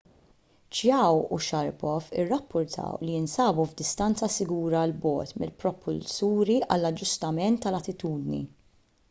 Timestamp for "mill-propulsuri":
5.43-6.59